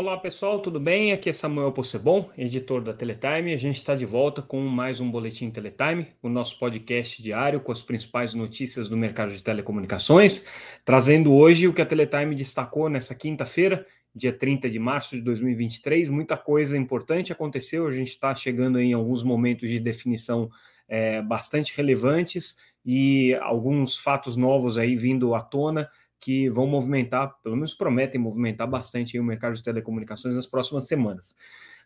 [0.00, 1.12] Olá pessoal, tudo bem?
[1.12, 3.52] Aqui é Samuel Possebon, editor da Teletime.
[3.52, 7.70] A gente está de volta com mais um Boletim Teletime, o nosso podcast diário com
[7.70, 10.46] as principais notícias do mercado de telecomunicações,
[10.86, 16.08] trazendo hoje o que a Teletime destacou nessa quinta-feira, dia 30 de março de 2023.
[16.08, 20.50] Muita coisa importante aconteceu, a gente está chegando em alguns momentos de definição
[20.88, 22.56] é, bastante relevantes
[22.86, 28.68] e alguns fatos novos aí vindo à tona que vão movimentar, pelo menos prometem movimentar
[28.68, 31.34] bastante o mercado de telecomunicações nas próximas semanas.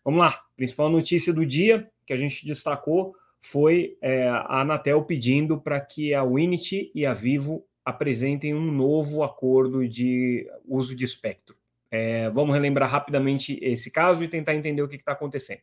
[0.04, 5.60] Vamos lá, principal notícia do dia que a gente destacou foi é, a Anatel pedindo
[5.60, 11.54] para que a Unity e a Vivo apresentem um novo acordo de uso de espectro.
[11.90, 15.60] É, vamos relembrar rapidamente esse caso e tentar entender o que está acontecendo.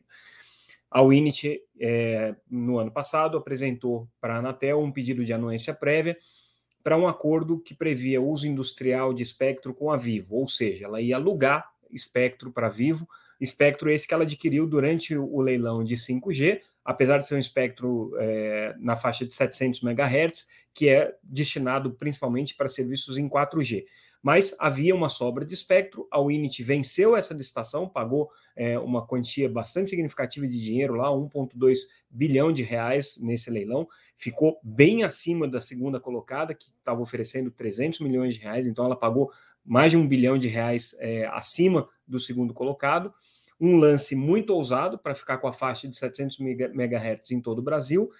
[0.90, 6.16] A Unity, é, no ano passado, apresentou para a Anatel um pedido de anuência prévia
[6.82, 11.00] para um acordo que previa uso industrial de espectro com a Vivo, ou seja, ela
[11.00, 13.08] ia alugar espectro para Vivo,
[13.40, 18.12] espectro esse que ela adquiriu durante o leilão de 5G, apesar de ser um espectro
[18.18, 23.84] é, na faixa de 700 MHz, que é destinado principalmente para serviços em 4G
[24.22, 26.06] mas havia uma sobra de espectro.
[26.10, 31.78] A Unity venceu essa licitação, pagou é, uma quantia bastante significativa de dinheiro lá, 1,2
[32.08, 38.00] bilhão de reais nesse leilão, ficou bem acima da segunda colocada, que estava oferecendo 300
[38.00, 39.32] milhões de reais, então ela pagou
[39.64, 43.12] mais de um bilhão de reais é, acima do segundo colocado.
[43.60, 47.62] Um lance muito ousado para ficar com a faixa de 700 MHz em todo o
[47.62, 48.10] Brasil.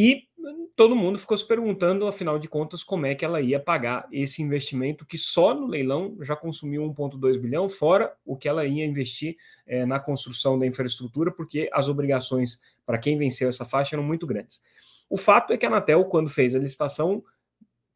[0.00, 0.28] E
[0.76, 4.40] todo mundo ficou se perguntando, afinal de contas, como é que ela ia pagar esse
[4.40, 9.36] investimento que só no leilão já consumiu 1,2 bilhão, fora o que ela ia investir
[9.66, 14.24] é, na construção da infraestrutura, porque as obrigações para quem venceu essa faixa eram muito
[14.24, 14.62] grandes.
[15.10, 17.24] O fato é que a Anatel, quando fez a licitação,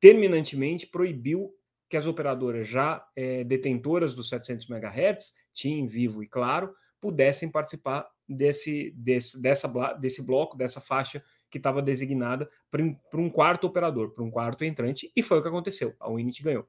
[0.00, 1.54] terminantemente proibiu
[1.88, 8.08] que as operadoras já é, detentoras dos 700 MHz, TIM, Vivo e Claro, pudessem participar
[8.28, 9.68] desse, desse, dessa,
[10.00, 15.12] desse bloco, dessa faixa que estava designada para um quarto operador, para um quarto entrante,
[15.14, 15.94] e foi o que aconteceu.
[16.00, 16.66] A Unity ganhou.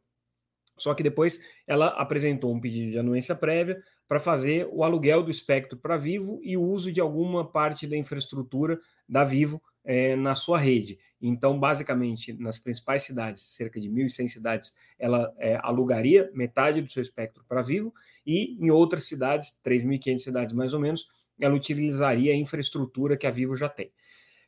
[0.78, 5.32] Só que depois ela apresentou um pedido de anuência prévia para fazer o aluguel do
[5.32, 8.78] espectro para Vivo e o uso de alguma parte da infraestrutura
[9.08, 11.00] da Vivo é, na sua rede.
[11.22, 17.02] Então, basicamente, nas principais cidades, cerca de 1.100 cidades, ela é, alugaria metade do seu
[17.02, 17.94] espectro para Vivo
[18.26, 21.08] e em outras cidades, 3.500 cidades mais ou menos,
[21.40, 23.92] ela utilizaria a infraestrutura que a Vivo já tem.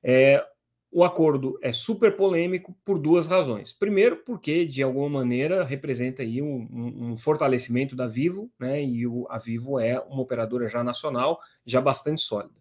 [0.07, 0.45] É,
[0.91, 3.73] o acordo é super polêmico por duas razões.
[3.73, 8.83] Primeiro, porque de alguma maneira representa aí um, um fortalecimento da Vivo, né?
[8.83, 12.53] E o, a Vivo é uma operadora já nacional, já bastante sólida.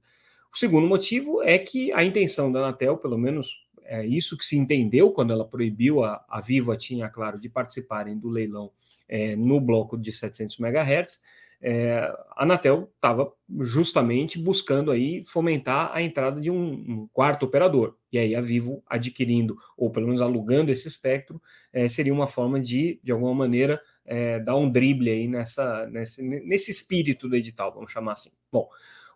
[0.53, 4.57] O segundo motivo é que a intenção da Anatel, pelo menos é isso que se
[4.57, 8.73] entendeu quando ela proibiu a, a Vivo, a TIM, claro, de participarem do leilão
[9.07, 11.21] é, no bloco de 700 MHz,
[11.61, 11.99] é,
[12.37, 17.97] a Anatel estava justamente buscando aí fomentar a entrada de um, um, quarto operador.
[18.13, 21.41] E aí a Vivo adquirindo, ou pelo menos alugando esse espectro,
[21.73, 26.23] é, seria uma forma de, de alguma maneira, é, dar um drible aí nessa, nesse,
[26.23, 28.31] nesse espírito do edital, vamos chamar assim.
[28.53, 28.69] Bom,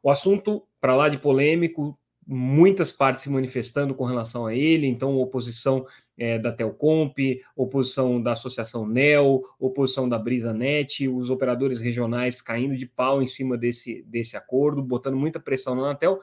[0.03, 5.17] o assunto, para lá de polêmico, muitas partes se manifestando com relação a ele, então
[5.17, 5.87] oposição
[6.19, 7.17] é, da Telcomp,
[7.57, 13.57] oposição da Associação NEL, oposição da BrisaNet, os operadores regionais caindo de pau em cima
[13.57, 16.21] desse, desse acordo, botando muita pressão na Anatel,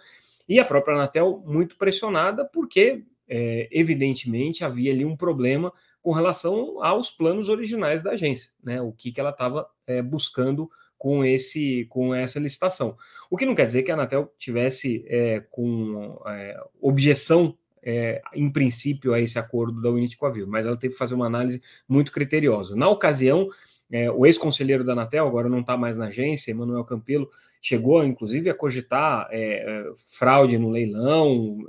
[0.48, 6.84] e a própria Anatel muito pressionada, porque é, evidentemente havia ali um problema com relação
[6.84, 8.80] aos planos originais da agência, né?
[8.80, 12.98] O que, que ela estava é, buscando com esse com essa licitação.
[13.30, 18.50] O que não quer dizer que a Anatel tivesse é, com é, objeção é, em
[18.50, 21.28] princípio a esse acordo da Unity com a Vivo, mas ela teve que fazer uma
[21.28, 22.76] análise muito criteriosa.
[22.76, 23.48] Na ocasião,
[23.92, 27.30] é, o ex-conselheiro da Anatel, agora não está mais na agência, Emanuel Campelo,
[27.62, 31.60] chegou inclusive a cogitar é, é, fraude no leilão,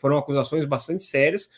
[0.00, 1.50] foram acusações bastante sérias.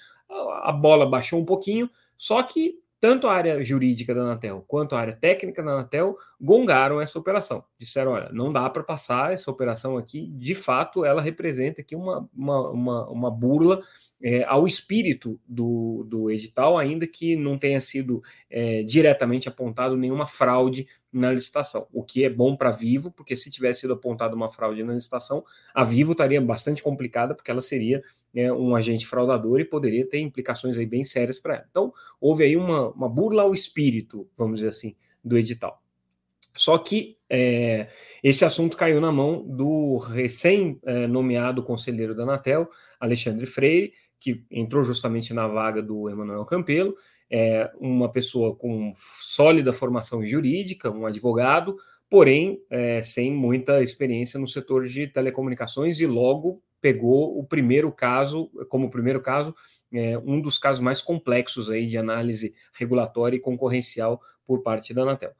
[0.62, 5.00] A bola baixou um pouquinho, só que tanto a área jurídica da Anatel quanto a
[5.00, 7.64] área técnica da Anatel gongaram essa operação.
[7.78, 12.28] Disseram: olha, não dá para passar essa operação aqui, de fato, ela representa aqui uma,
[12.34, 13.82] uma, uma, uma burla
[14.22, 20.26] é, ao espírito do, do edital, ainda que não tenha sido é, diretamente apontado nenhuma
[20.26, 24.48] fraude na licitação, o que é bom para Vivo, porque se tivesse sido apontada uma
[24.48, 25.44] fraude na licitação,
[25.74, 28.02] a Vivo estaria bastante complicada, porque ela seria
[28.34, 31.66] é, um agente fraudador e poderia ter implicações aí bem sérias para ela.
[31.68, 34.94] Então, houve aí uma, uma burla ao espírito, vamos dizer assim,
[35.24, 35.82] do edital.
[36.56, 37.88] Só que é,
[38.22, 42.68] esse assunto caiu na mão do recém-nomeado é, conselheiro da Anatel,
[42.98, 46.94] Alexandre Freire, que entrou justamente na vaga do Emanuel Campelo,
[47.30, 51.76] é uma pessoa com sólida formação jurídica, um advogado,
[52.08, 58.50] porém é, sem muita experiência no setor de telecomunicações e logo pegou o primeiro caso,
[58.68, 59.54] como primeiro caso,
[59.92, 65.02] é, um dos casos mais complexos aí de análise regulatória e concorrencial por parte da
[65.02, 65.32] Anatel.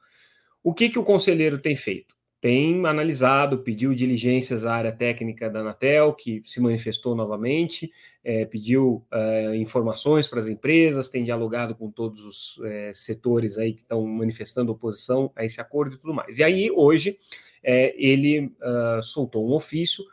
[0.63, 2.15] O que, que o conselheiro tem feito?
[2.41, 7.93] Tem analisado, pediu diligências à área técnica da Anatel, que se manifestou novamente,
[8.23, 13.73] é, pediu é, informações para as empresas, tem dialogado com todos os é, setores aí
[13.73, 16.39] que estão manifestando oposição a esse acordo e tudo mais.
[16.39, 17.15] E aí, hoje,
[17.63, 20.03] é, ele uh, soltou um ofício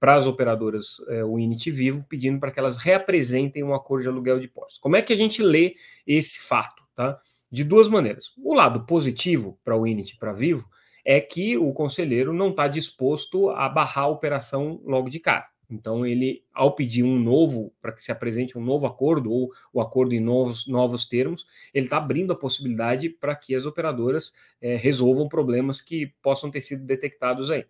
[0.00, 4.08] para as operadoras, é, o Init Vivo, pedindo para que elas reapresentem um acordo de
[4.08, 4.78] aluguel de postos.
[4.78, 6.82] Como é que a gente lê esse fato?
[6.96, 7.20] Tá?
[7.48, 8.32] De duas maneiras.
[8.36, 10.68] O lado positivo para o Init e para Vivo
[11.08, 15.46] é que o conselheiro não está disposto a barrar a operação logo de cara.
[15.70, 19.80] Então, ele, ao pedir um novo, para que se apresente um novo acordo, ou o
[19.80, 24.74] acordo em novos, novos termos, ele está abrindo a possibilidade para que as operadoras é,
[24.74, 27.64] resolvam problemas que possam ter sido detectados aí.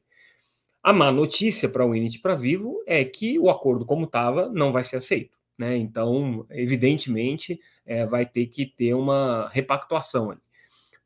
[0.83, 4.73] A má notícia para o Unity para Vivo é que o acordo como estava não
[4.73, 5.37] vai ser aceito.
[5.59, 5.77] Né?
[5.77, 10.31] Então, evidentemente, é, vai ter que ter uma repactuação.
[10.31, 10.41] Ali.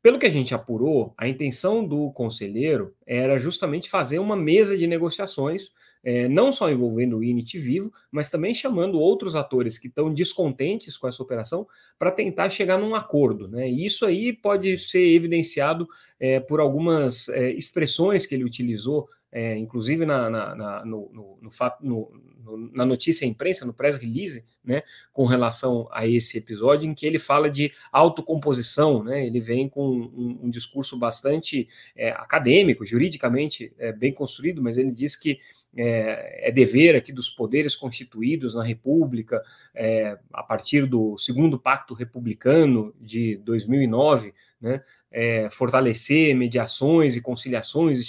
[0.01, 4.87] Pelo que a gente apurou, a intenção do conselheiro era justamente fazer uma mesa de
[4.87, 10.11] negociações, é, não só envolvendo o Init Vivo, mas também chamando outros atores que estão
[10.11, 11.67] descontentes com essa operação
[11.99, 13.47] para tentar chegar num acordo.
[13.47, 13.69] Né?
[13.69, 15.87] E isso aí pode ser evidenciado
[16.19, 21.37] é, por algumas é, expressões que ele utilizou é, inclusive na, na, na, no, no,
[21.81, 22.11] no,
[22.43, 24.83] no, na notícia imprensa, no press release, né,
[25.13, 29.87] com relação a esse episódio, em que ele fala de autocomposição, né, ele vem com
[29.87, 35.39] um, um discurso bastante é, acadêmico, juridicamente é, bem construído, mas ele diz que
[35.75, 39.41] é, é, dever aqui dos poderes constituídos na República,
[39.73, 47.99] é, a partir do segundo pacto republicano de 2009, né, é, fortalecer mediações e conciliações,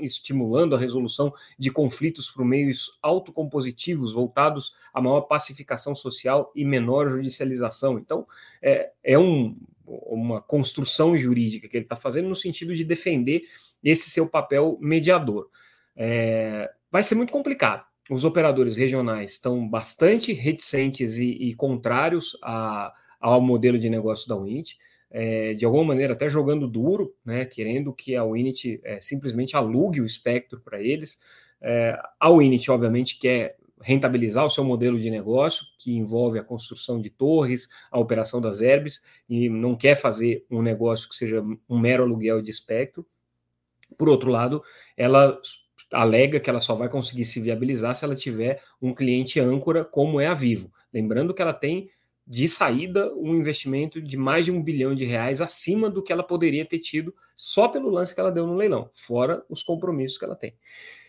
[0.00, 7.08] estimulando, a resolução de conflitos por meios autocompositivos voltados a maior pacificação social e menor
[7.08, 7.98] judicialização.
[7.98, 8.26] Então,
[8.62, 9.54] é, é um,
[9.86, 13.42] uma construção jurídica que ele está fazendo no sentido de defender
[13.84, 15.50] esse seu papel mediador.
[15.94, 17.84] É, vai ser muito complicado.
[18.08, 24.36] Os operadores regionais estão bastante reticentes e, e contrários a, ao modelo de negócio da
[24.36, 24.78] Unity
[25.18, 29.98] é, de alguma maneira até jogando duro, né, querendo que a Unity é, simplesmente alugue
[29.98, 31.18] o espectro para eles.
[31.58, 37.00] É, a Unity, obviamente, quer rentabilizar o seu modelo de negócio, que envolve a construção
[37.00, 41.78] de torres, a operação das herbes, e não quer fazer um negócio que seja um
[41.78, 43.06] mero aluguel de espectro.
[43.96, 44.62] Por outro lado,
[44.98, 45.40] ela
[45.90, 50.20] alega que ela só vai conseguir se viabilizar se ela tiver um cliente âncora como
[50.20, 50.70] é a Vivo.
[50.92, 51.88] Lembrando que ela tem
[52.26, 56.24] de saída um investimento de mais de um bilhão de reais acima do que ela
[56.24, 60.24] poderia ter tido só pelo lance que ela deu no leilão, fora os compromissos que
[60.24, 60.54] ela tem.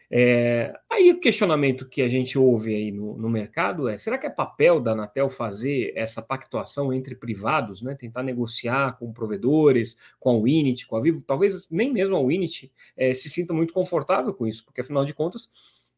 [0.10, 4.26] É, aí o questionamento que a gente ouve aí no, no, mercado é: será que
[4.26, 7.94] é papel da Anatel fazer essa pactuação entre privados, né?
[7.94, 11.22] Tentar negociar com provedores, com a Winit, com a Vivo?
[11.22, 15.14] Talvez nem mesmo a Winit é, se sinta muito confortável com isso, porque afinal de
[15.14, 15.50] contas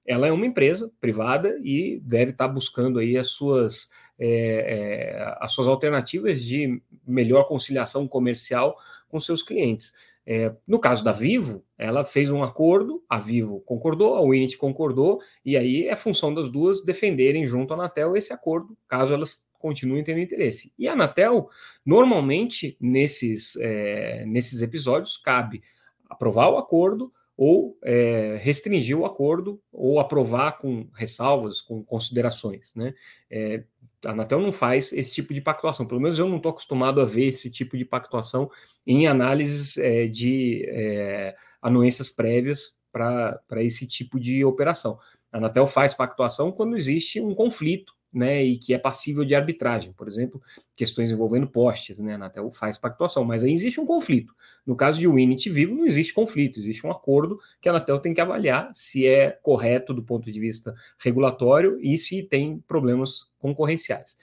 [0.05, 5.53] ela é uma empresa privada e deve estar buscando aí as suas é, é, as
[5.53, 9.93] suas alternativas de melhor conciliação comercial com seus clientes.
[10.25, 15.19] É, no caso da Vivo, ela fez um acordo, a Vivo concordou, a Winit concordou,
[15.43, 20.03] e aí é função das duas defenderem junto à Anatel esse acordo, caso elas continuem
[20.03, 20.71] tendo interesse.
[20.77, 21.49] E a Anatel,
[21.85, 25.63] normalmente, nesses, é, nesses episódios, cabe
[26.07, 27.11] aprovar o acordo,
[27.41, 32.75] ou é, restringir o acordo ou aprovar com ressalvas, com considerações.
[32.75, 32.93] Né?
[34.05, 37.05] A Anatel não faz esse tipo de pactuação, pelo menos eu não estou acostumado a
[37.05, 38.49] ver esse tipo de pactuação
[38.85, 44.97] em análises é, de é, anuências prévias para esse tipo de operação.
[45.31, 49.93] A Anatel faz pactuação quando existe um conflito né, e que é passível de arbitragem,
[49.93, 50.41] por exemplo,
[50.75, 54.33] questões envolvendo postes, né, a Anatel faz pactuação, mas aí existe um conflito.
[54.65, 58.13] No caso de Winit Vivo, não existe conflito, existe um acordo que a Anatel tem
[58.13, 64.15] que avaliar se é correto do ponto de vista regulatório e se tem problemas concorrenciais.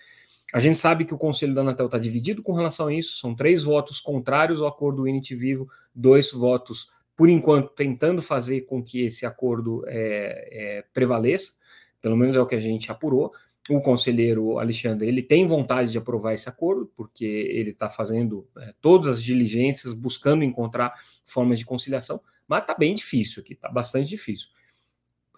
[0.53, 3.35] A gente sabe que o Conselho da Anatel está dividido com relação a isso, são
[3.35, 9.05] três votos contrários ao acordo Winit Vivo, dois votos, por enquanto, tentando fazer com que
[9.05, 11.55] esse acordo é, é, prevaleça,
[12.01, 13.33] pelo menos é o que a gente apurou,
[13.69, 18.75] o conselheiro Alexandre ele tem vontade de aprovar esse acordo, porque ele está fazendo é,
[18.81, 20.95] todas as diligências, buscando encontrar
[21.25, 24.49] formas de conciliação, mas está bem difícil aqui, está bastante difícil.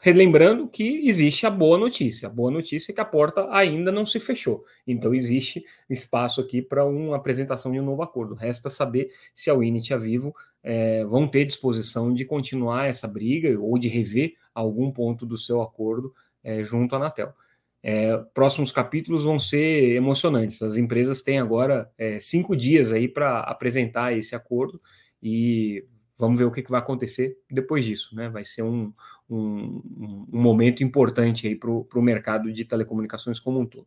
[0.00, 2.28] Relembrando que existe a boa notícia.
[2.28, 4.64] A boa notícia é que a porta ainda não se fechou.
[4.86, 8.34] Então existe espaço aqui para uma apresentação de um novo acordo.
[8.34, 10.32] Resta saber se a Unity e a Vivo
[10.62, 15.60] é, vão ter disposição de continuar essa briga ou de rever algum ponto do seu
[15.60, 17.34] acordo é, junto à Anatel.
[17.82, 20.60] É, próximos capítulos vão ser emocionantes.
[20.62, 24.80] As empresas têm agora é, cinco dias aí para apresentar esse acordo
[25.22, 25.84] e
[26.18, 28.14] vamos ver o que, que vai acontecer depois disso.
[28.14, 28.28] Né?
[28.28, 28.92] Vai ser um,
[29.30, 33.86] um, um momento importante aí para o mercado de telecomunicações como um todo.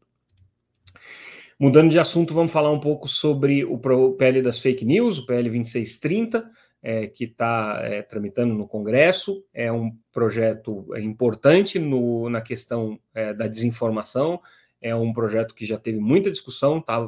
[1.59, 5.47] Mudando de assunto, vamos falar um pouco sobre o PL das fake news, o PL
[5.49, 6.49] 2630
[6.81, 9.43] é, que está é, tramitando no Congresso.
[9.53, 14.41] É um projeto é, importante no, na questão é, da desinformação.
[14.81, 17.07] É um projeto que já teve muita discussão, está é,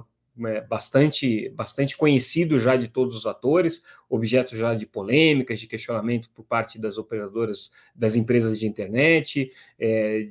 [0.67, 6.43] bastante, bastante conhecido já de todos os atores, objeto já de polêmicas, de questionamento por
[6.43, 10.29] parte das operadoras, das empresas de internet, é,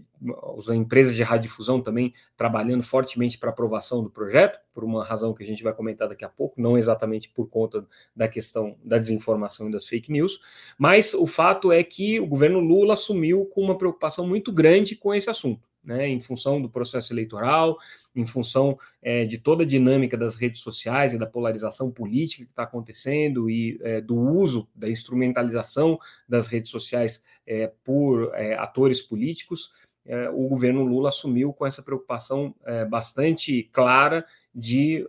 [0.59, 5.44] as empresas de radiodifusão também trabalhando fortemente para aprovação do projeto, por uma razão que
[5.44, 9.68] a gente vai comentar daqui a pouco, não exatamente por conta da questão da desinformação
[9.68, 10.40] e das fake news,
[10.76, 15.14] mas o fato é que o governo Lula assumiu com uma preocupação muito grande com
[15.14, 17.78] esse assunto né, em função do processo eleitoral,
[18.14, 22.50] em função é, de toda a dinâmica das redes sociais e da polarização política que
[22.50, 25.98] está acontecendo e é, do uso, da instrumentalização
[26.28, 29.70] das redes sociais é, por é, atores políticos,
[30.04, 34.24] é, o governo Lula assumiu com essa preocupação é, bastante clara
[34.54, 35.06] de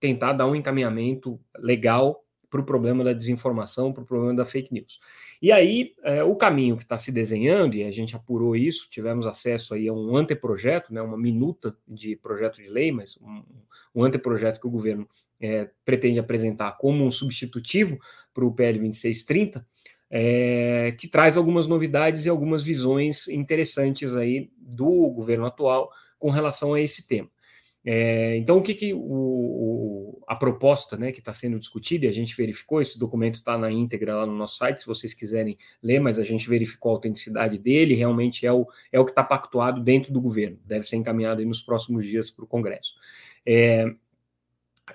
[0.00, 2.21] tentar dar um encaminhamento legal
[2.52, 5.00] para o problema da desinformação, para o problema da fake news.
[5.40, 9.26] E aí, é, o caminho que está se desenhando, e a gente apurou isso, tivemos
[9.26, 13.42] acesso aí a um anteprojeto, né, uma minuta de projeto de lei, mas um,
[13.94, 15.08] um anteprojeto que o governo
[15.40, 17.98] é, pretende apresentar como um substitutivo
[18.34, 19.66] para o PL 2630,
[20.10, 26.74] é, que traz algumas novidades e algumas visões interessantes aí do governo atual com relação
[26.74, 27.30] a esse tema.
[27.84, 29.91] É, então, o que, que o, o,
[30.32, 33.70] a proposta né, que está sendo discutida, e a gente verificou, esse documento está na
[33.70, 37.58] íntegra lá no nosso site, se vocês quiserem ler, mas a gente verificou a autenticidade
[37.58, 41.44] dele, realmente é o, é o que está pactuado dentro do governo, deve ser encaminhado
[41.44, 42.94] nos próximos dias para o Congresso.
[43.44, 43.84] É,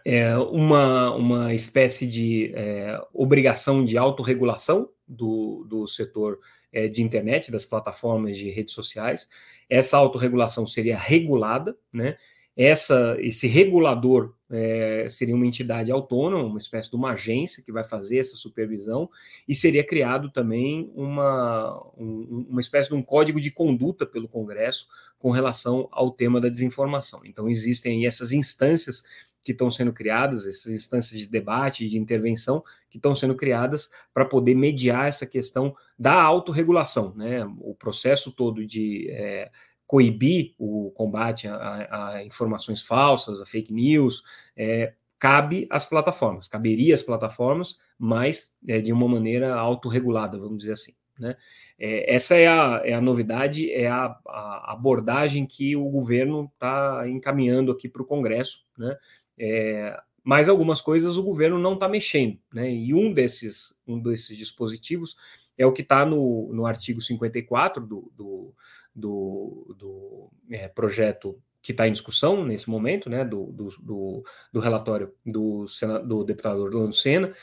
[0.03, 6.39] é uma, uma espécie de é, obrigação de autorregulação do, do setor
[6.74, 9.29] é, de internet, das plataformas de redes sociais.
[9.70, 12.17] Essa autorregulação seria regulada, né?
[12.57, 17.83] Essa, esse regulador é, seria uma entidade autônoma, uma espécie de uma agência que vai
[17.83, 19.07] fazer essa supervisão,
[19.47, 24.87] e seria criado também uma, um, uma espécie de um código de conduta pelo Congresso
[25.19, 27.21] com relação ao tema da desinformação.
[27.25, 29.03] Então, existem aí essas instâncias
[29.43, 34.25] que estão sendo criadas, essas instâncias de debate de intervenção que estão sendo criadas para
[34.25, 37.45] poder mediar essa questão da autorregulação, né?
[37.59, 39.49] O processo todo de é,
[39.88, 44.22] coibir o combate a, a informações falsas, a fake news,
[44.56, 50.74] é, cabe às plataformas, caberia às plataformas, mas é, de uma maneira autorregulada, vamos dizer
[50.74, 50.94] assim.
[51.17, 51.36] Né?
[51.79, 57.08] É, essa é a, é a novidade, é a, a abordagem que o governo está
[57.08, 58.96] encaminhando aqui para o Congresso, né?
[59.39, 62.72] É, mas algumas coisas o governo não está mexendo, né?
[62.72, 65.15] E um desses, um desses dispositivos
[65.58, 68.53] é o que está no, no artigo 54 do, do,
[68.98, 74.60] do, do é, projeto que está em discussão nesse momento, né, do, do, do, do
[74.60, 75.66] relatório do,
[76.06, 77.34] do deputado Orlando Senna,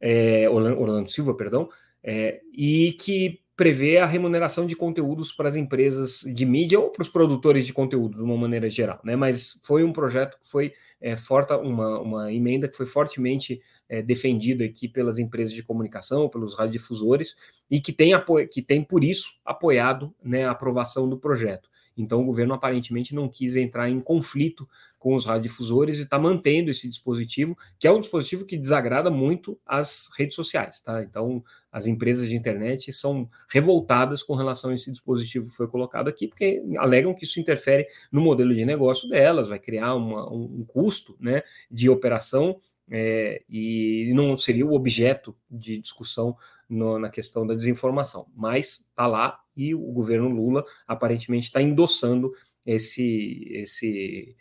[0.00, 1.68] é, Orlando Silva, perdão,
[2.02, 7.02] é, e que prevê a remuneração de conteúdos para as empresas de mídia ou para
[7.02, 9.14] os produtores de conteúdo, de uma maneira geral, né?
[9.14, 14.00] Mas foi um projeto que foi é, forte, uma, uma emenda que foi fortemente é,
[14.00, 17.36] defendida aqui pelas empresas de comunicação, pelos radiodifusores,
[17.70, 18.12] e que tem,
[18.50, 21.68] que tem por isso apoiado né, a aprovação do projeto.
[21.94, 24.66] Então, o governo aparentemente não quis entrar em conflito
[25.00, 29.58] com os radiodifusores e está mantendo esse dispositivo, que é um dispositivo que desagrada muito
[29.66, 30.82] as redes sociais.
[30.82, 31.02] Tá?
[31.02, 31.42] Então,
[31.72, 36.28] as empresas de internet são revoltadas com relação a esse dispositivo que foi colocado aqui,
[36.28, 41.16] porque alegam que isso interfere no modelo de negócio delas, vai criar uma, um, custo
[41.18, 42.58] né, de operação
[42.90, 46.36] é, e não seria o objeto de discussão
[46.68, 52.32] no, na questão da desinformação, mas está lá e o governo Lula aparentemente está endossando
[52.66, 54.36] esse, esse,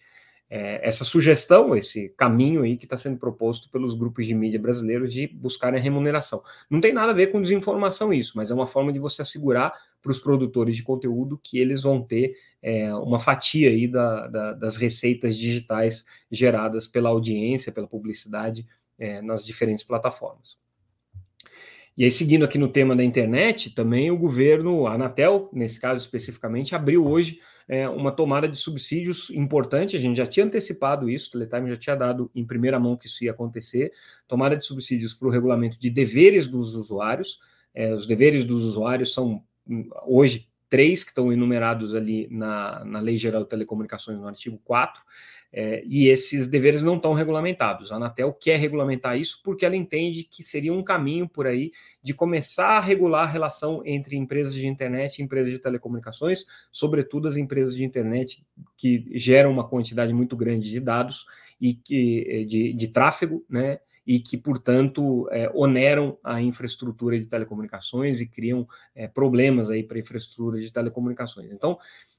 [0.50, 5.13] é, essa sugestão, esse caminho aí que está sendo proposto pelos grupos de mídia brasileiros
[5.13, 6.41] de buscarem a remuneração.
[6.70, 9.74] Não tem nada a ver com desinformação isso, mas é uma forma de você assegurar
[10.01, 14.53] para os produtores de conteúdo que eles vão ter é, uma fatia aí da, da,
[14.53, 18.65] das receitas digitais geradas pela audiência, pela publicidade
[18.98, 20.58] é, nas diferentes plataformas.
[22.00, 26.01] E aí, seguindo aqui no tema da internet, também o governo, a Anatel, nesse caso
[26.01, 29.98] especificamente, abriu hoje é, uma tomada de subsídios importante.
[29.98, 33.08] A gente já tinha antecipado isso, o Teletime já tinha dado em primeira mão que
[33.08, 33.91] isso ia acontecer.
[34.29, 37.38] Tomada de subsídios para o regulamento de deveres dos usuários.
[37.75, 43.00] É, os deveres dos usuários são hum, hoje três que estão enumerados ali na, na
[43.00, 45.02] Lei Geral de Telecomunicações, no artigo 4,
[45.52, 47.92] é, e esses deveres não estão regulamentados.
[47.92, 51.72] A Anatel quer regulamentar isso porque ela entende que seria um caminho por aí
[52.04, 57.28] de começar a regular a relação entre empresas de internet e empresas de telecomunicações, sobretudo
[57.28, 58.46] as empresas de internet
[58.78, 61.26] que geram uma quantidade muito grande de dados
[61.60, 63.80] e que, de, de tráfego, né?
[64.10, 69.98] E que, portanto, é, oneram a infraestrutura de telecomunicações e criam é, problemas aí para
[69.98, 71.54] a infraestrutura de telecomunicações.
[71.54, 71.78] Então,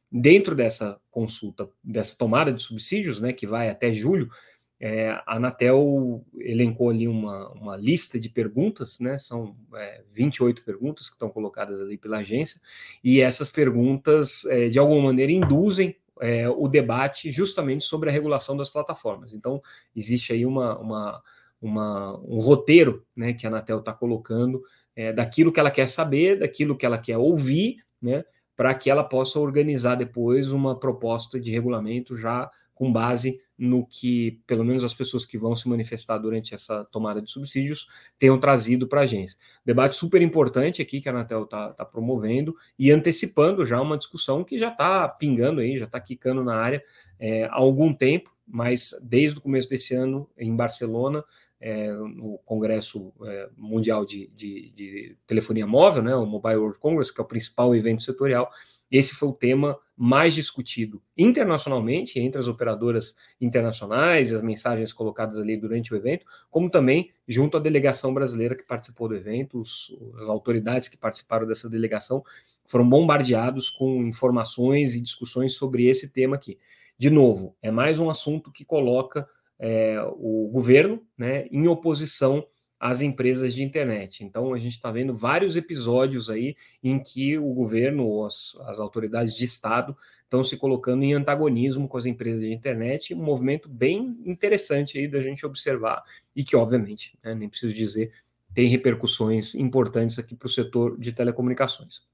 [0.09, 4.31] dentro dessa consulta, dessa tomada de subsídios, né, que vai até julho,
[4.79, 11.09] é, a Anatel elencou ali uma, uma lista de perguntas, né, são é, 28 perguntas
[11.09, 12.61] que estão colocadas ali pela agência,
[13.03, 18.57] e essas perguntas, é, de alguma maneira, induzem é, o debate justamente sobre a regulação
[18.57, 19.35] das plataformas.
[19.35, 19.61] Então,
[19.97, 21.21] existe aí uma, uma
[21.61, 24.63] uma, um roteiro né, que a Anatel está colocando
[24.95, 28.25] é, daquilo que ela quer saber, daquilo que ela quer ouvir, né,
[28.57, 34.41] para que ela possa organizar depois uma proposta de regulamento já com base no que,
[34.47, 37.87] pelo menos, as pessoas que vão se manifestar durante essa tomada de subsídios
[38.19, 39.37] tenham trazido para a agência.
[39.63, 44.43] Debate super importante aqui que a Anatel está tá promovendo e antecipando já uma discussão
[44.43, 46.83] que já está pingando aí, já está quicando na área
[47.19, 51.23] é, há algum tempo, mas desde o começo desse ano, em Barcelona,
[51.61, 57.13] é, no Congresso é, Mundial de, de, de, Telefonia Móvel, né, o Mobile World Congress,
[57.13, 58.51] que é o principal evento setorial,
[58.91, 65.57] esse foi o tema mais discutido internacionalmente, entre as operadoras internacionais as mensagens colocadas ali
[65.57, 70.27] durante o evento, como também junto à delegação brasileira que participou do evento, os, as
[70.27, 72.25] autoridades que participaram dessa delegação
[72.65, 76.59] foram bombardeados com informações e discussões sobre esse tema aqui.
[76.97, 79.29] De novo, é mais um assunto que coloca
[79.61, 82.47] é, o governo né, em oposição
[82.81, 84.25] às empresas de internet.
[84.25, 88.81] Então, a gente está vendo vários episódios aí em que o governo ou as, as,
[88.81, 89.95] autoridades de Estado
[90.25, 95.07] estão se colocando em antagonismo com as empresas de internet, um movimento bem interessante aí
[95.07, 96.03] da gente observar
[96.35, 98.13] e que, obviamente, né, nem preciso dizer,
[98.55, 102.09] tem repercussões importantes aqui para o setor de telecomunicações.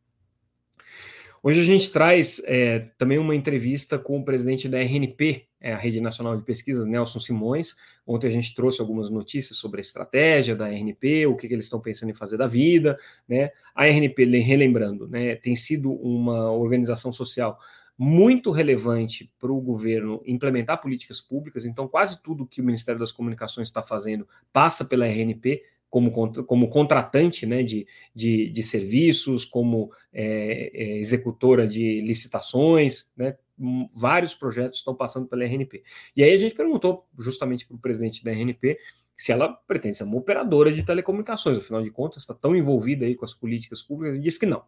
[1.43, 5.77] Hoje a gente traz é, também uma entrevista com o presidente da RNP, é, a
[5.77, 7.77] Rede Nacional de Pesquisas, Nelson Simões.
[8.07, 11.67] Ontem a gente trouxe algumas notícias sobre a estratégia da RNP, o que, que eles
[11.67, 12.99] estão pensando em fazer da vida.
[13.29, 13.51] Né?
[13.75, 17.59] A RNP, relembrando, né, tem sido uma organização social
[17.99, 23.11] muito relevante para o governo implementar políticas públicas, então quase tudo que o Ministério das
[23.11, 25.63] Comunicações está fazendo passa pela RNP,
[25.97, 33.35] como, como contratante né, de, de, de serviços, como é, é, executora de licitações, né,
[33.95, 35.83] vários projetos estão passando pela RNP.
[36.15, 38.79] E aí a gente perguntou justamente para o presidente da RNP
[39.17, 43.15] se ela pretende ser uma operadora de telecomunicações, afinal de contas está tão envolvida aí
[43.15, 44.63] com as políticas públicas, e diz que não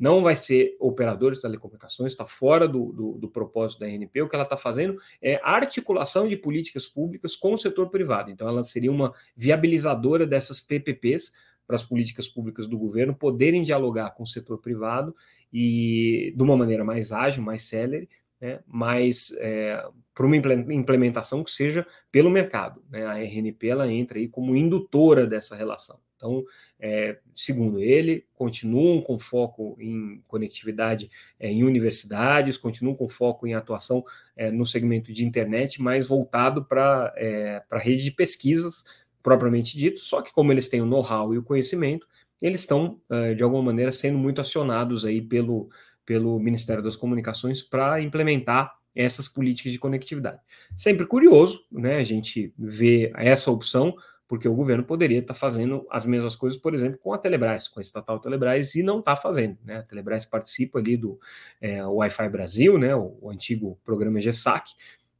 [0.00, 4.22] não vai ser operador de telecomunicações, está fora do, do, do, propósito da RNP.
[4.22, 8.30] O que ela está fazendo é articulação de políticas públicas com o setor privado.
[8.30, 11.34] Então, ela seria uma viabilizadora dessas PPPs
[11.66, 15.14] para as políticas públicas do governo poderem dialogar com o setor privado
[15.52, 18.08] e de uma maneira mais ágil, mais célere,
[18.40, 22.82] né, mas é, para uma implementação que seja pelo mercado.
[22.90, 23.04] Né?
[23.06, 25.98] A RNP ela entra aí como indutora dessa relação.
[26.20, 26.44] Então,
[26.78, 33.54] é, segundo ele, continuam com foco em conectividade é, em universidades, continuam com foco em
[33.54, 34.04] atuação
[34.36, 38.84] é, no segmento de internet, mais voltado para é, a rede de pesquisas,
[39.22, 42.06] propriamente dito, só que como eles têm o know-how e o conhecimento,
[42.40, 45.70] eles estão, é, de alguma maneira, sendo muito acionados aí pelo,
[46.10, 50.40] pelo Ministério das Comunicações para implementar essas políticas de conectividade.
[50.76, 51.98] Sempre curioso, né?
[51.98, 53.94] A gente vê essa opção,
[54.26, 57.78] porque o governo poderia estar fazendo as mesmas coisas, por exemplo, com a Telebrás, com
[57.78, 59.56] a estatal Telebrás, e não está fazendo.
[59.64, 59.76] Né?
[59.76, 61.16] A Telebrás participa ali do
[61.60, 62.92] é, Wi-Fi Brasil, né?
[62.92, 64.72] o, o antigo programa GESAC,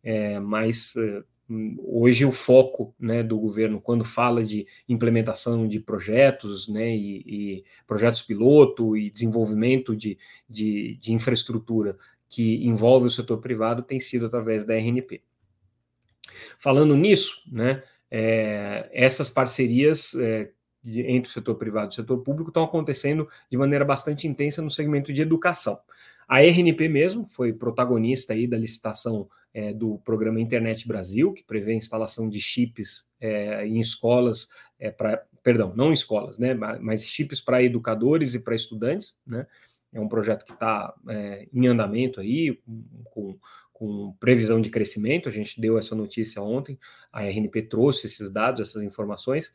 [0.02, 1.22] é, mas é,
[1.82, 7.64] hoje o foco né, do governo, quando fala de implementação de projetos, né, e, e
[7.86, 10.16] projetos piloto e desenvolvimento de,
[10.48, 11.96] de, de infraestrutura
[12.28, 15.22] que envolve o setor privado, tem sido através da RNP.
[16.58, 20.50] Falando nisso, né, é, essas parcerias é,
[20.84, 24.70] entre o setor privado e o setor público estão acontecendo de maneira bastante intensa no
[24.70, 25.78] segmento de educação.
[26.30, 31.72] A RNP mesmo foi protagonista aí da licitação é, do programa Internet Brasil, que prevê
[31.72, 37.40] a instalação de chips é, em escolas é, para perdão, não escolas, né, mas chips
[37.40, 39.44] para educadores e para estudantes, né,
[39.92, 42.60] é um projeto que está é, em andamento aí,
[43.06, 43.36] com,
[43.72, 46.78] com previsão de crescimento, a gente deu essa notícia ontem,
[47.12, 49.52] a RNP trouxe esses dados, essas informações,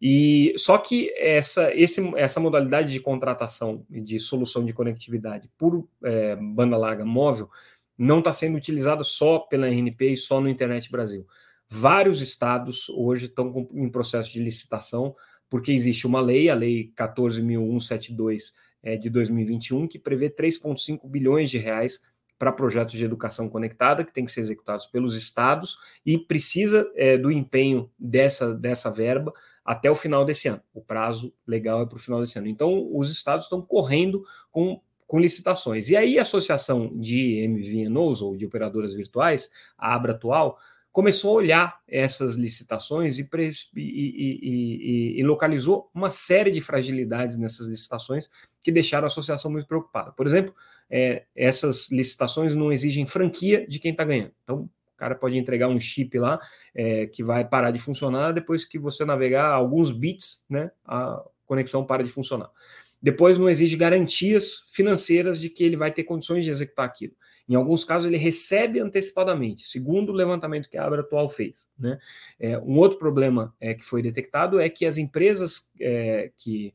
[0.00, 6.36] e só que essa, esse, essa modalidade de contratação de solução de conectividade por é,
[6.36, 7.48] banda larga móvel
[7.96, 11.26] não está sendo utilizada só pela RNP e só no Internet Brasil.
[11.68, 15.16] Vários estados hoje estão em processo de licitação,
[15.48, 21.58] porque existe uma lei, a Lei 14.172 é, de 2021, que prevê 3,5 bilhões de
[21.58, 22.02] reais
[22.38, 27.16] para projetos de educação conectada, que tem que ser executados pelos estados, e precisa é,
[27.16, 29.32] do empenho dessa, dessa verba
[29.66, 30.62] até o final desse ano.
[30.72, 32.46] O prazo legal é para o final desse ano.
[32.46, 35.90] Então, os estados estão correndo com, com licitações.
[35.90, 40.56] E aí, a Associação de MVNOs, ou de operadoras virtuais, a Abra Atual,
[40.92, 47.66] começou a olhar essas licitações e, e, e, e, localizou uma série de fragilidades nessas
[47.66, 48.30] licitações
[48.62, 50.12] que deixaram a associação muito preocupada.
[50.12, 50.54] Por exemplo,
[50.88, 54.32] é, essas licitações não exigem franquia de quem está ganhando.
[54.42, 56.40] Então, o cara pode entregar um chip lá
[56.74, 60.70] é, que vai parar de funcionar depois que você navegar alguns bits, né?
[60.86, 62.50] A conexão para de funcionar.
[63.00, 67.12] Depois não exige garantias financeiras de que ele vai ter condições de executar aquilo.
[67.48, 71.68] Em alguns casos, ele recebe antecipadamente, segundo o levantamento que a Abra Atual fez.
[71.78, 71.98] Né?
[72.40, 76.74] É, um outro problema é, que foi detectado é que as empresas é, que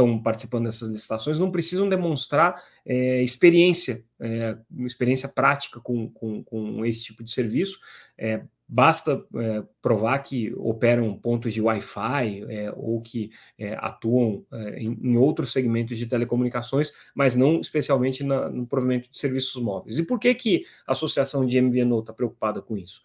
[0.00, 6.84] estão participando dessas licitações não precisam demonstrar é, experiência, é, experiência prática com, com, com,
[6.84, 7.78] esse tipo de serviço.
[8.16, 14.96] É, Basta é, provar que operam pontos de Wi-Fi é, ou que é, atuam em,
[15.02, 19.98] em, outros segmentos de telecomunicações, mas não especialmente na, no provimento de serviços móveis.
[19.98, 23.02] E por que, que a Associação de MVNO está preocupada com isso?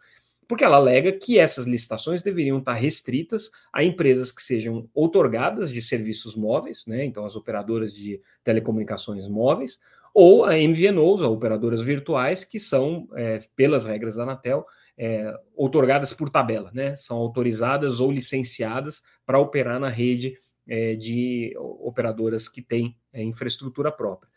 [0.48, 5.82] Porque ela alega que essas licitações deveriam estar restritas a empresas que sejam outorgadas de
[5.82, 9.80] serviços móveis, né, então as operadoras de telecomunicações móveis,
[10.14, 14.66] ou a MVNOs, a operadoras virtuais, que são, é, pelas regras da Anatel,
[14.98, 16.96] é, otorgadas por tabela, né?
[16.96, 23.92] São autorizadas ou licenciadas para operar na rede é, de operadoras que têm é, infraestrutura
[23.92, 24.32] própria.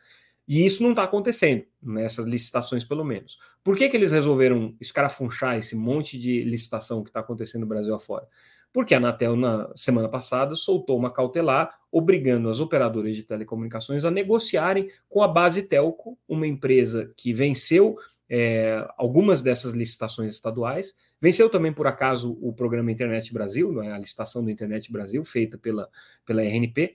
[0.49, 3.39] E isso não está acontecendo, nessas licitações, pelo menos.
[3.63, 7.95] Por que, que eles resolveram escarafunchar esse monte de licitação que está acontecendo no Brasil
[7.95, 8.27] afora?
[8.73, 14.11] Porque a Anatel, na semana passada, soltou uma cautelar obrigando as operadoras de telecomunicações a
[14.11, 17.97] negociarem com a Base Telco, uma empresa que venceu
[18.29, 20.95] é, algumas dessas licitações estaduais.
[21.21, 23.93] Venceu também, por acaso, o programa Internet Brasil, é?
[23.93, 25.89] a licitação do Internet Brasil, feita pela,
[26.25, 26.95] pela RNP.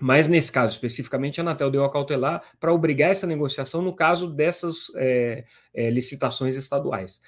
[0.00, 4.26] Mas nesse caso especificamente, a Anatel deu a cautelar para obrigar essa negociação no caso
[4.28, 7.20] dessas é, é, licitações estaduais.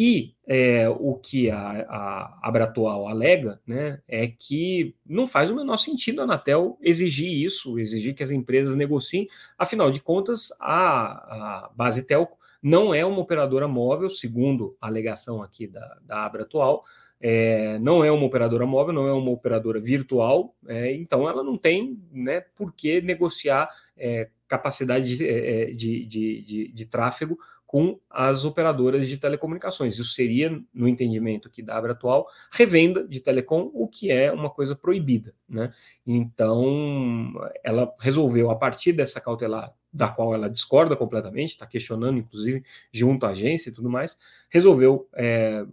[0.00, 5.76] E é, o que a, a Abratual alega né, é que não faz o menor
[5.76, 9.26] sentido a Anatel exigir isso, exigir que as empresas negociem,
[9.58, 15.42] afinal de contas, a, a base telco não é uma operadora móvel, segundo a alegação
[15.42, 16.84] aqui da, da Abra atual,
[17.20, 21.56] é, não é uma operadora móvel, não é uma operadora virtual, é, então ela não
[21.56, 28.00] tem né, por que negociar é, capacidade de, é, é, de, de, de, tráfego com
[28.08, 29.98] as operadoras de telecomunicações.
[29.98, 34.48] Isso seria, no entendimento aqui da Abra atual, revenda de telecom, o que é uma
[34.48, 35.34] coisa proibida.
[35.46, 35.70] Né?
[36.06, 37.30] Então,
[37.62, 43.26] ela resolveu, a partir dessa cautelar, da qual ela discorda completamente, está questionando, inclusive, junto
[43.26, 45.66] à agência e tudo mais, resolveu é,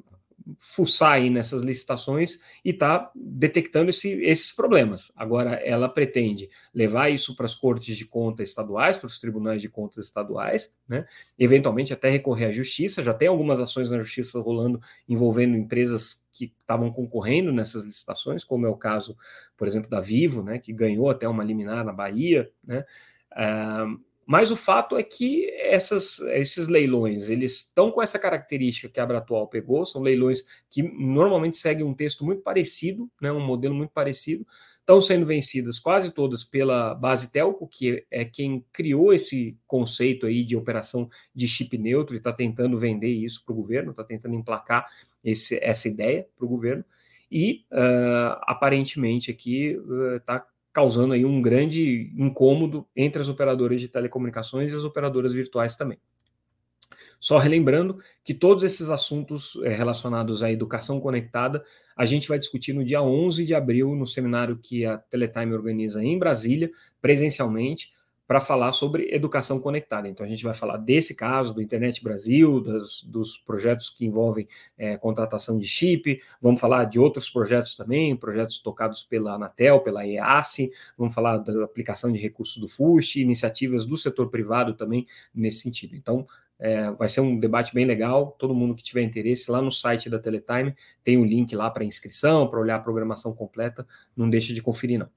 [0.58, 5.12] fuçar aí nessas licitações e está detectando esse, esses problemas.
[5.15, 9.69] Agora, ela pretende levar isso para as cortes de conta estaduais, para os tribunais de
[9.69, 11.05] contas estaduais, né?
[11.38, 13.03] eventualmente até recorrer à justiça.
[13.03, 18.65] Já tem algumas ações na justiça rolando envolvendo empresas que estavam concorrendo nessas licitações, como
[18.65, 19.17] é o caso,
[19.58, 20.60] por exemplo, da Vivo, né?
[20.60, 22.51] que ganhou até uma liminar na Bahia.
[22.63, 22.86] Né?
[23.31, 28.99] Uh, mas o fato é que essas, esses leilões, eles estão com essa característica que
[28.99, 33.75] a Abratual pegou, são leilões que normalmente seguem um texto muito parecido, né, um modelo
[33.75, 34.45] muito parecido,
[34.79, 40.43] estão sendo vencidas quase todas pela base Telco, que é quem criou esse conceito aí
[40.43, 44.35] de operação de chip neutro e está tentando vender isso para o governo, está tentando
[44.35, 44.88] emplacar
[45.23, 46.85] esse, essa ideia para o governo,
[47.31, 49.75] e uh, aparentemente aqui
[50.17, 55.31] está uh, causando aí um grande incômodo entre as operadoras de telecomunicações e as operadoras
[55.31, 55.97] virtuais também.
[57.17, 61.63] Só relembrando que todos esses assuntos é, relacionados à educação conectada
[61.95, 66.03] a gente vai discutir no dia 11 de abril no seminário que a Teletime organiza
[66.03, 66.69] em Brasília,
[67.01, 67.93] presencialmente,
[68.27, 70.07] para falar sobre educação conectada.
[70.07, 74.97] Então, a gente vai falar desse caso, do Internet Brasil, dos, projetos que envolvem é,
[74.97, 80.71] contratação de chip, vamos falar de outros projetos também, projetos tocados pela Anatel, pela EASE,
[80.97, 85.95] vamos falar da aplicação de recursos do FUST, iniciativas do setor privado também nesse sentido.
[85.95, 86.25] Então,
[86.57, 88.35] é, vai ser um debate bem legal.
[88.39, 91.69] Todo mundo que tiver interesse, lá no site da Teletime tem o um link lá
[91.69, 93.85] para inscrição, para olhar a programação completa.
[94.15, 95.09] Não deixe de conferir, não.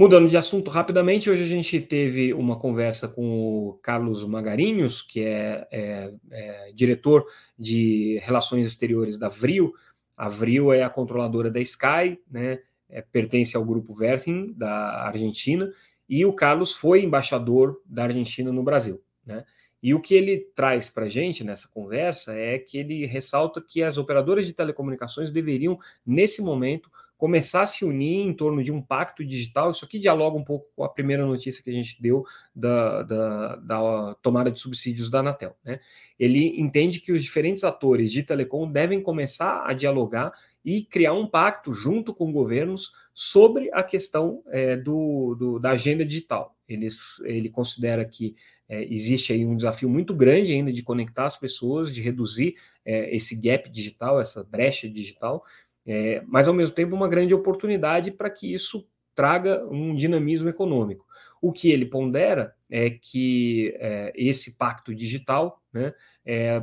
[0.00, 5.20] Mudando de assunto rapidamente, hoje a gente teve uma conversa com o Carlos Magarinhos, que
[5.20, 7.26] é, é, é diretor
[7.58, 9.74] de Relações Exteriores da Vril.
[10.16, 12.60] A Vril é a controladora da Sky, né?
[12.88, 15.70] É, pertence ao grupo Vertin da Argentina,
[16.08, 19.02] e o Carlos foi embaixador da Argentina no Brasil.
[19.26, 19.44] Né?
[19.82, 23.82] E o que ele traz para a gente nessa conversa é que ele ressalta que
[23.82, 28.80] as operadoras de telecomunicações deveriam, nesse momento, começar a se unir em torno de um
[28.80, 29.70] pacto digital.
[29.70, 32.24] Isso aqui dialoga um pouco com a primeira notícia que a gente deu
[32.56, 35.54] da, da, da tomada de subsídios da Anatel.
[35.62, 35.80] Né?
[36.18, 40.32] Ele entende que os diferentes atores de telecom devem começar a dialogar
[40.64, 46.06] e criar um pacto junto com governos sobre a questão é, do, do, da agenda
[46.06, 46.56] digital.
[46.66, 48.34] Eles, ele considera que
[48.66, 53.14] é, existe aí um desafio muito grande ainda de conectar as pessoas, de reduzir é,
[53.14, 55.44] esse gap digital, essa brecha digital,
[55.92, 61.04] é, mas ao mesmo tempo uma grande oportunidade para que isso traga um dinamismo econômico.
[61.42, 65.92] O que ele pondera é que é, esse pacto digital né,
[66.24, 66.62] é,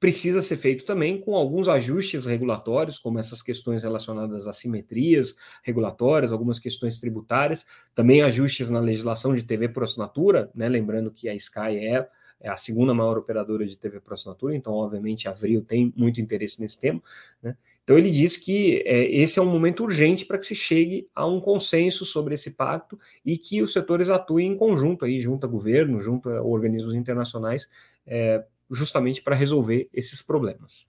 [0.00, 6.32] precisa ser feito também com alguns ajustes regulatórios, como essas questões relacionadas às simetrias regulatórias,
[6.32, 11.34] algumas questões tributárias, também ajustes na legislação de TV por assinatura, né, lembrando que a
[11.36, 15.62] Sky é é a segunda maior operadora de TV por assinatura, então, obviamente, a Avril
[15.62, 17.02] tem muito interesse nesse tema.
[17.42, 17.56] Né?
[17.86, 21.24] Então ele diz que é, esse é um momento urgente para que se chegue a
[21.24, 25.48] um consenso sobre esse pacto e que os setores atuem em conjunto aí, junto a
[25.48, 27.70] governo, junto a organismos internacionais,
[28.04, 30.88] é, justamente para resolver esses problemas.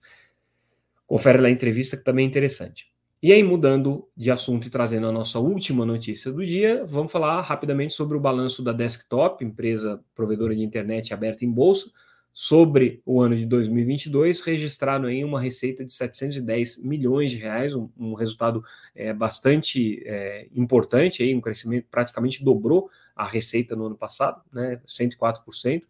[1.06, 2.90] Confere lá a entrevista que também é interessante.
[3.22, 7.40] E aí, mudando de assunto e trazendo a nossa última notícia do dia, vamos falar
[7.42, 11.92] rapidamente sobre o balanço da Desktop, empresa provedora de internet aberta em bolsa,
[12.40, 17.88] sobre o ano de 2022, registrado aí uma receita de 710 milhões de reais, um,
[17.98, 18.62] um resultado
[18.94, 24.80] é, bastante é, importante, aí, um crescimento praticamente dobrou a receita no ano passado, né,
[24.86, 25.82] 104%.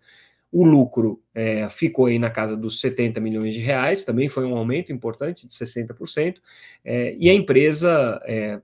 [0.50, 4.56] O lucro é, ficou aí na casa dos 70 milhões de reais, também foi um
[4.56, 6.36] aumento importante de 60%,
[6.82, 8.58] é, e a empresa é,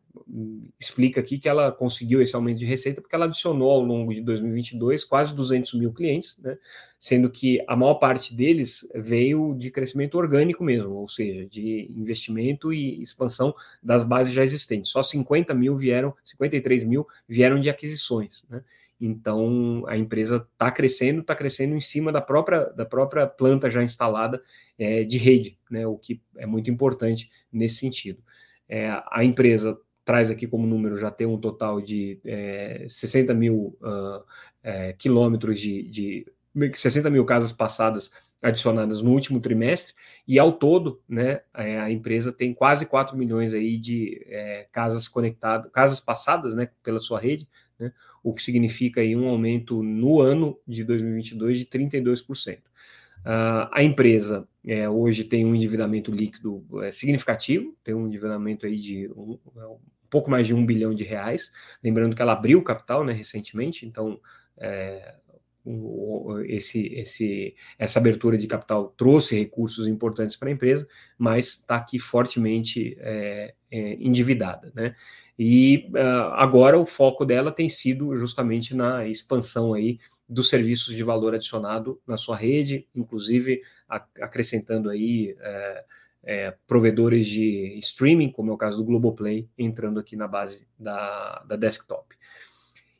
[0.79, 4.21] explica aqui que ela conseguiu esse aumento de receita porque ela adicionou ao longo de
[4.21, 6.57] 2022 quase 200 mil clientes, né,
[6.99, 12.73] sendo que a maior parte deles veio de crescimento orgânico mesmo, ou seja, de investimento
[12.73, 14.91] e expansão das bases já existentes.
[14.91, 18.63] Só 50 mil vieram, 53 mil vieram de aquisições, né?
[19.01, 23.83] Então a empresa está crescendo, está crescendo em cima da própria, da própria planta já
[23.83, 24.43] instalada
[24.79, 28.23] é, de rede, né, o que é muito importante nesse sentido.
[28.69, 33.77] É, a empresa traz aqui como número já tem um total de é, 60 mil
[33.81, 34.25] uh,
[34.99, 36.27] quilômetros de, de
[36.75, 38.11] 60 mil casas passadas
[38.45, 39.95] adicionadas no último trimestre,
[40.29, 45.09] e ao todo, né, é, a empresa tem quase 4 milhões aí de é, casas
[45.09, 47.91] conectadas, casas passadas, né, pela sua rede, né,
[48.23, 52.59] o que significa aí um aumento no ano de 2022 de 32%.
[53.25, 58.77] Uh, a empresa é, hoje tem um endividamento líquido é, significativo, tem um endividamento aí
[58.77, 59.79] de um, um,
[60.15, 61.51] pouco mais de um bilhão de reais,
[61.83, 64.21] lembrando que ela abriu capital né, recentemente, então
[64.57, 65.17] é,
[66.47, 70.87] esse, esse, essa abertura de capital trouxe recursos importantes para a empresa,
[71.19, 74.71] mas está aqui fortemente é, é, endividada.
[74.73, 74.95] Né?
[75.37, 79.99] E uh, agora o foco dela tem sido justamente na expansão aí
[80.29, 85.85] dos serviços de valor adicionado na sua rede, inclusive a, acrescentando aí é,
[86.25, 91.45] é, provedores de streaming, como é o caso do Globoplay, entrando aqui na base da,
[91.47, 92.17] da desktop.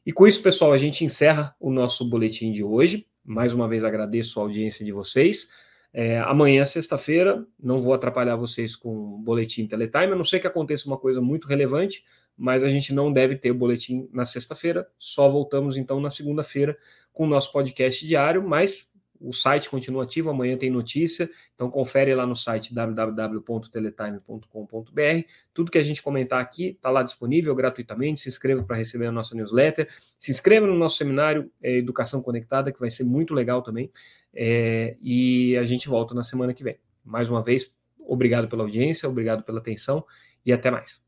[0.07, 3.07] E com isso, pessoal, a gente encerra o nosso boletim de hoje.
[3.25, 5.49] Mais uma vez agradeço a audiência de vocês.
[5.93, 10.47] É, amanhã, sexta-feira, não vou atrapalhar vocês com o boletim Teletime, a não ser que
[10.47, 12.05] aconteça uma coisa muito relevante,
[12.37, 16.77] mas a gente não deve ter o boletim na sexta-feira, só voltamos então na segunda-feira
[17.13, 22.15] com o nosso podcast diário, mas o site continua ativo, amanhã tem notícia, então confere
[22.15, 25.29] lá no site www.teletime.com.br.
[25.53, 28.21] Tudo que a gente comentar aqui está lá disponível gratuitamente.
[28.21, 29.89] Se inscreva para receber a nossa newsletter.
[30.19, 33.91] Se inscreva no nosso seminário é, Educação Conectada, que vai ser muito legal também.
[34.35, 36.79] É, e a gente volta na semana que vem.
[37.05, 37.73] Mais uma vez,
[38.07, 40.05] obrigado pela audiência, obrigado pela atenção
[40.45, 41.03] e até mais.